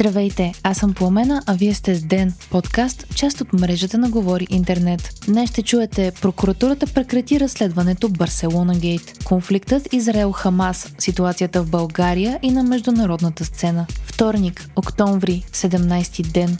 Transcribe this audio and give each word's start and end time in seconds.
Здравейте, 0.00 0.52
аз 0.62 0.76
съм 0.78 0.94
Пламена, 0.94 1.42
а 1.46 1.54
вие 1.54 1.74
сте 1.74 1.94
с 1.94 2.02
Ден, 2.02 2.34
подкаст, 2.50 3.14
част 3.14 3.40
от 3.40 3.52
мрежата 3.52 3.98
на 3.98 4.10
Говори 4.10 4.46
Интернет. 4.50 5.14
Днес 5.26 5.50
ще 5.50 5.62
чуете 5.62 6.12
прокуратурата 6.22 6.86
прекрати 6.94 7.40
разследването 7.40 8.08
Барселона 8.08 8.74
Гейт, 8.74 9.24
конфликтът 9.24 9.92
Израел-Хамас, 9.92 10.94
ситуацията 10.98 11.62
в 11.62 11.70
България 11.70 12.38
и 12.42 12.50
на 12.50 12.62
международната 12.62 13.44
сцена. 13.44 13.86
Вторник, 14.04 14.68
октомври, 14.76 15.44
17 15.52 16.32
ден. 16.32 16.56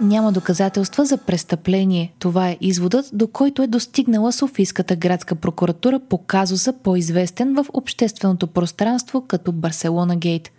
Няма 0.00 0.32
доказателства 0.32 1.04
за 1.04 1.16
престъпление. 1.16 2.12
Това 2.18 2.48
е 2.48 2.58
изводът, 2.60 3.06
до 3.12 3.26
който 3.26 3.62
е 3.62 3.66
достигнала 3.66 4.32
Софийската 4.32 4.96
градска 4.96 5.34
прокуратура 5.34 6.00
по 6.08 6.18
казуса 6.18 6.72
по-известен 6.72 7.54
в 7.54 7.66
общественото 7.72 8.46
пространство 8.46 9.24
като 9.28 9.52
Барселона 9.52 10.16
Гейт. 10.16 10.50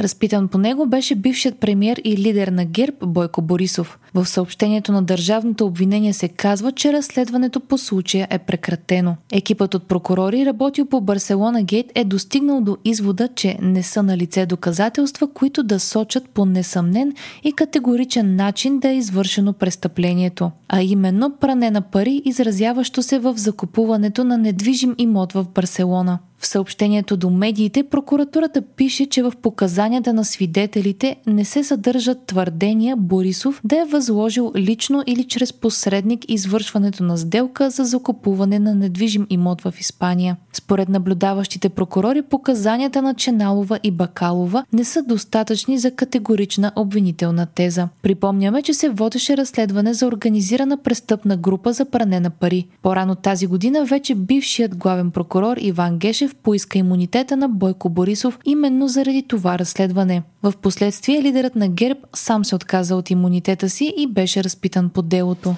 Разпитан 0.00 0.48
по 0.48 0.58
него 0.58 0.86
беше 0.86 1.14
бившият 1.14 1.60
премьер 1.60 2.00
и 2.04 2.16
лидер 2.16 2.48
на 2.48 2.64
ГЕРБ 2.64 2.96
Бойко 3.06 3.42
Борисов. 3.42 3.98
В 4.14 4.26
съобщението 4.26 4.92
на 4.92 5.02
държавното 5.02 5.66
обвинение 5.66 6.12
се 6.12 6.28
казва, 6.28 6.72
че 6.72 6.92
разследването 6.92 7.60
по 7.60 7.78
случая 7.78 8.26
е 8.30 8.38
прекратено. 8.38 9.16
Екипът 9.32 9.74
от 9.74 9.88
прокурори, 9.88 10.46
работил 10.46 10.86
по 10.86 11.00
Барселона 11.00 11.62
Гейт, 11.62 11.86
е 11.94 12.04
достигнал 12.04 12.60
до 12.60 12.76
извода, 12.84 13.28
че 13.34 13.58
не 13.62 13.82
са 13.82 14.02
на 14.02 14.16
лице 14.16 14.46
доказателства, 14.46 15.28
които 15.34 15.62
да 15.62 15.80
сочат 15.80 16.28
по 16.28 16.46
несъмнен 16.46 17.12
и 17.44 17.52
категоричен 17.52 18.36
начин 18.36 18.78
да 18.78 18.88
е 18.88 18.96
извършено 18.96 19.52
престъплението, 19.52 20.50
а 20.68 20.82
именно 20.82 21.36
пране 21.40 21.70
на 21.70 21.80
пари, 21.80 22.22
изразяващо 22.24 23.02
се 23.02 23.18
в 23.18 23.34
закупуването 23.36 24.24
на 24.24 24.38
недвижим 24.38 24.94
имот 24.98 25.32
в 25.32 25.46
Барселона. 25.54 26.18
В 26.38 26.46
съобщението 26.46 27.16
до 27.16 27.30
медиите 27.30 27.82
прокуратурата 27.82 28.62
пише, 28.62 29.06
че 29.06 29.22
в 29.22 29.32
показанията 29.42 30.12
на 30.12 30.24
свидетелите 30.24 31.16
не 31.26 31.44
се 31.44 31.64
съдържат 31.64 32.26
твърдения 32.26 32.96
Борисов 32.96 33.60
да 33.64 33.76
е 33.76 33.84
възложил 34.04 34.52
лично 34.56 35.02
или 35.06 35.24
чрез 35.24 35.52
посредник 35.52 36.24
извършването 36.28 37.02
на 37.02 37.18
сделка 37.18 37.70
за 37.70 37.84
закупуване 37.84 38.58
на 38.58 38.74
недвижим 38.74 39.26
имот 39.30 39.60
в 39.60 39.74
Испания. 39.80 40.36
Според 40.52 40.88
наблюдаващите 40.88 41.68
прокурори, 41.68 42.22
показанията 42.22 43.02
на 43.02 43.14
Ченалова 43.14 43.78
и 43.82 43.90
Бакалова 43.90 44.64
не 44.72 44.84
са 44.84 45.02
достатъчни 45.02 45.78
за 45.78 45.90
категорична 45.90 46.72
обвинителна 46.76 47.46
теза. 47.46 47.88
Припомняме, 48.02 48.62
че 48.62 48.74
се 48.74 48.88
водеше 48.88 49.36
разследване 49.36 49.94
за 49.94 50.06
организирана 50.06 50.76
престъпна 50.76 51.36
група 51.36 51.72
за 51.72 51.84
пране 51.84 52.20
на 52.20 52.30
пари. 52.30 52.66
По-рано 52.82 53.14
тази 53.14 53.46
година 53.46 53.84
вече 53.84 54.14
бившият 54.14 54.76
главен 54.76 55.10
прокурор 55.10 55.56
Иван 55.60 55.98
Гешев 55.98 56.34
поиска 56.34 56.78
имунитета 56.78 57.36
на 57.36 57.48
Бойко 57.48 57.88
Борисов 57.88 58.38
именно 58.44 58.88
заради 58.88 59.22
това 59.22 59.58
разследване. 59.58 60.22
В 60.44 60.52
последствие 60.62 61.22
лидерът 61.22 61.56
на 61.56 61.68
ГЕРБ 61.68 62.00
сам 62.14 62.44
се 62.44 62.54
отказа 62.54 62.96
от 62.96 63.10
имунитета 63.10 63.70
си 63.70 63.94
и 63.96 64.06
беше 64.06 64.44
разпитан 64.44 64.90
по 64.90 65.02
делото. 65.02 65.54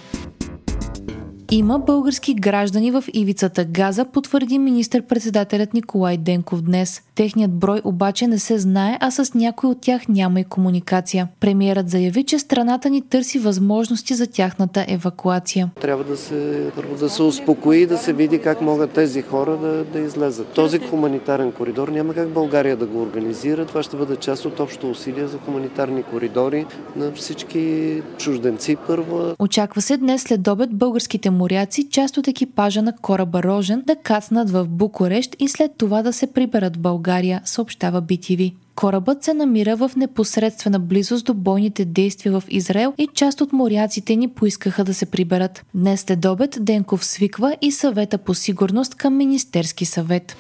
Има 1.51 1.79
български 1.79 2.35
граждани 2.35 2.91
в 2.91 3.05
ивицата 3.13 3.65
Газа, 3.65 4.05
потвърди 4.05 4.59
министър-председателят 4.59 5.75
Николай 5.75 6.17
Денков 6.17 6.63
днес. 6.63 7.03
Техният 7.15 7.53
брой 7.53 7.81
обаче 7.85 8.27
не 8.27 8.39
се 8.39 8.59
знае, 8.59 8.99
а 9.01 9.11
с 9.11 9.35
някой 9.35 9.71
от 9.71 9.81
тях 9.81 10.09
няма 10.09 10.41
и 10.41 10.45
комуникация. 10.45 11.29
Премиерът 11.41 11.89
заяви, 11.89 12.25
че 12.25 12.39
страната 12.39 12.91
ни 12.91 13.03
търси 13.03 13.39
възможности 13.39 14.15
за 14.15 14.27
тяхната 14.27 14.85
евакуация. 14.89 15.71
Трябва 15.81 16.05
да 16.05 16.17
се, 16.17 16.71
да 17.01 17.11
се 17.11 17.23
успокои, 17.23 17.87
да 17.87 17.99
се 17.99 18.13
види 18.13 18.39
как 18.39 18.61
могат 18.61 18.91
тези 18.91 19.23
хора 19.23 19.57
да, 19.57 19.85
да 19.85 19.99
излезат. 19.99 20.49
Този 20.49 20.79
хуманитарен 20.79 21.53
коридор 21.53 21.89
няма 21.89 22.15
как 22.15 22.29
България 22.29 22.77
да 22.77 22.87
го 22.87 23.03
организира. 23.03 23.67
Това 23.67 23.83
ще 23.83 23.97
бъде 23.97 24.17
част 24.17 24.45
от 24.45 24.61
общо 24.61 24.91
усилия 24.91 25.29
за 25.29 25.39
хуманитарни 25.39 26.03
коридори 26.03 26.67
на 26.97 27.13
всички 27.13 28.03
чужденци 28.19 28.77
първо. 28.87 29.35
Очаква 29.39 29.83
се 29.83 29.97
днес 29.97 30.23
след 30.23 30.49
обед 30.49 30.71
българските 30.75 31.31
моряци, 31.37 31.91
част 31.91 32.17
от 32.17 32.29
екипажа 32.29 32.83
на 32.83 32.97
кораба 32.97 33.43
Рожен, 33.43 33.83
да 33.87 33.97
кацнат 33.97 34.51
в 34.51 34.67
Букурещ 34.69 35.37
и 35.39 35.49
след 35.49 35.73
това 35.79 36.03
да 36.03 36.13
се 36.13 36.27
приберат 36.27 36.77
в 36.77 36.81
България, 36.81 37.41
съобщава 37.45 38.03
BTV. 38.03 38.55
Корабът 38.75 39.25
се 39.25 39.35
намира 39.35 39.77
в 39.77 39.91
непосредствена 39.97 40.79
близост 40.79 41.27
до 41.27 41.35
бойните 41.35 41.85
действия 41.85 42.41
в 42.41 42.45
Израел 42.49 42.95
и 42.99 43.09
част 43.15 43.41
от 43.41 43.53
моряците 43.53 44.17
ни 44.17 44.29
поискаха 44.29 44.85
да 44.85 44.95
се 44.95 45.07
приберат. 45.07 45.65
Днес 45.75 46.01
след 46.01 46.25
обед 46.25 46.59
Денков 46.61 47.05
свиква 47.05 47.57
и 47.63 47.73
съвета 47.73 48.19
по 48.19 48.35
сигурност 48.35 48.95
към 48.95 49.17
Министерски 49.17 49.85
съвет. 49.85 50.37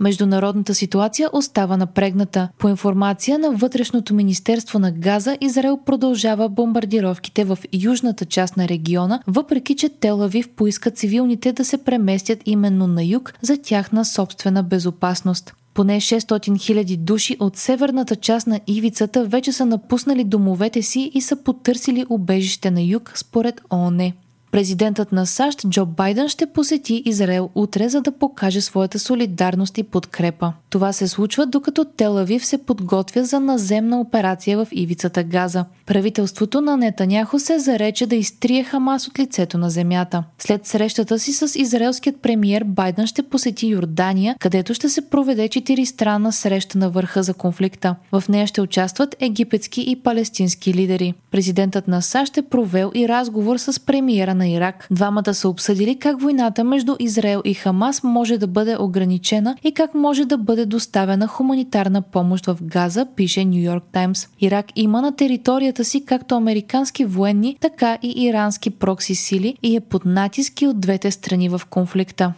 Международната 0.00 0.74
ситуация 0.74 1.30
остава 1.32 1.76
напрегната. 1.76 2.48
По 2.58 2.68
информация 2.68 3.38
на 3.38 3.50
Вътрешното 3.50 4.14
министерство 4.14 4.78
на 4.78 4.92
Газа, 4.92 5.36
Израел 5.40 5.78
продължава 5.86 6.48
бомбардировките 6.48 7.44
в 7.44 7.58
южната 7.72 8.24
част 8.24 8.56
на 8.56 8.68
региона, 8.68 9.22
въпреки 9.26 9.76
че 9.76 9.88
Телавив 9.88 10.48
поиска 10.48 10.90
цивилните 10.90 11.52
да 11.52 11.64
се 11.64 11.78
преместят 11.78 12.38
именно 12.46 12.86
на 12.86 13.04
юг 13.04 13.32
за 13.42 13.56
тяхна 13.56 14.04
собствена 14.04 14.62
безопасност. 14.62 15.54
Поне 15.74 16.00
600 16.00 16.20
000 16.20 16.96
души 16.96 17.36
от 17.40 17.56
северната 17.56 18.16
част 18.16 18.46
на 18.46 18.60
ивицата 18.66 19.24
вече 19.24 19.52
са 19.52 19.66
напуснали 19.66 20.24
домовете 20.24 20.82
си 20.82 21.10
и 21.14 21.20
са 21.20 21.36
потърсили 21.36 22.06
убежище 22.08 22.70
на 22.70 22.82
юг, 22.82 23.12
според 23.14 23.60
ООН. 23.72 24.12
Президентът 24.50 25.12
на 25.12 25.26
САЩ 25.26 25.68
Джо 25.68 25.86
Байден 25.86 26.28
ще 26.28 26.46
посети 26.46 27.02
Израел 27.04 27.50
утре, 27.54 27.88
за 27.88 28.00
да 28.00 28.12
покаже 28.12 28.60
своята 28.60 28.98
солидарност 28.98 29.78
и 29.78 29.82
подкрепа. 29.82 30.52
Това 30.70 30.92
се 30.92 31.08
случва 31.08 31.46
докато 31.46 31.84
Телавив 31.84 32.46
се 32.46 32.58
подготвя 32.58 33.24
за 33.24 33.40
наземна 33.40 34.00
операция 34.00 34.58
в 34.58 34.68
ивицата 34.72 35.22
Газа. 35.22 35.64
Правителството 35.86 36.60
на 36.60 36.76
Нетаняхо 36.76 37.38
се 37.38 37.58
зарече 37.58 38.06
да 38.06 38.16
изтрие 38.16 38.64
Хамас 38.64 39.08
от 39.08 39.18
лицето 39.18 39.58
на 39.58 39.70
земята. 39.70 40.24
След 40.38 40.66
срещата 40.66 41.18
си 41.18 41.32
с 41.32 41.58
израелският 41.58 42.20
премиер 42.20 42.64
Байден 42.64 43.06
ще 43.06 43.22
посети 43.22 43.66
Йордания, 43.66 44.36
където 44.40 44.74
ще 44.74 44.88
се 44.88 45.00
проведе 45.02 45.48
четиристранна 45.48 46.32
среща 46.32 46.78
на 46.78 46.90
върха 46.90 47.22
за 47.22 47.34
конфликта. 47.34 47.94
В 48.12 48.24
нея 48.28 48.46
ще 48.46 48.60
участват 48.60 49.16
египетски 49.20 49.84
и 49.88 49.96
палестински 49.96 50.74
лидери. 50.74 51.14
Президентът 51.30 51.88
на 51.88 52.02
САЩ 52.02 52.36
е 52.36 52.42
провел 52.42 52.90
и 52.94 53.08
разговор 53.08 53.56
с 53.56 53.80
премиера 53.80 54.34
на 54.40 54.48
Ирак. 54.48 54.86
Двамата 54.90 55.34
са 55.34 55.48
обсъдили 55.48 55.98
как 55.98 56.20
войната 56.20 56.64
между 56.64 56.96
Израел 56.98 57.42
и 57.44 57.54
Хамас 57.54 58.02
може 58.02 58.38
да 58.38 58.46
бъде 58.46 58.76
ограничена 58.80 59.56
и 59.64 59.72
как 59.72 59.94
може 59.94 60.24
да 60.24 60.38
бъде 60.38 60.66
доставена 60.66 61.26
хуманитарна 61.26 62.02
помощ 62.02 62.46
в 62.46 62.58
Газа, 62.62 63.06
пише 63.16 63.44
Нью 63.44 63.62
Йорк 63.62 63.84
Таймс. 63.92 64.28
Ирак 64.40 64.66
има 64.76 65.02
на 65.02 65.16
територията 65.16 65.84
си 65.84 66.04
както 66.04 66.34
американски 66.34 67.04
военни, 67.04 67.56
така 67.60 67.98
и 68.02 68.24
ирански 68.26 68.70
прокси 68.70 69.14
сили 69.14 69.56
и 69.62 69.76
е 69.76 69.80
под 69.80 70.04
натиски 70.04 70.66
от 70.66 70.80
двете 70.80 71.10
страни 71.10 71.48
в 71.48 71.60
конфликта. 71.70 72.32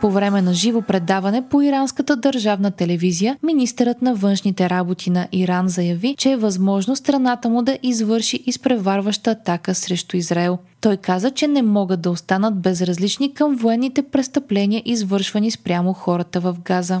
По 0.00 0.10
време 0.10 0.42
на 0.42 0.54
живо 0.54 0.82
предаване 0.82 1.48
по 1.48 1.62
иранската 1.62 2.16
държавна 2.16 2.70
телевизия, 2.70 3.36
министърът 3.42 4.02
на 4.02 4.14
външните 4.14 4.70
работи 4.70 5.10
на 5.10 5.28
Иран 5.32 5.68
заяви, 5.68 6.14
че 6.18 6.30
е 6.30 6.36
възможно 6.36 6.96
страната 6.96 7.48
му 7.48 7.62
да 7.62 7.78
извърши 7.82 8.42
изпреварваща 8.46 9.30
атака 9.30 9.74
срещу 9.74 10.16
Израел. 10.16 10.58
Той 10.80 10.96
каза, 10.96 11.30
че 11.30 11.46
не 11.46 11.62
могат 11.62 12.00
да 12.00 12.10
останат 12.10 12.60
безразлични 12.60 13.34
към 13.34 13.56
военните 13.56 14.02
престъпления, 14.02 14.82
извършвани 14.84 15.50
спрямо 15.50 15.92
хората 15.92 16.40
в 16.40 16.56
Газа. 16.64 17.00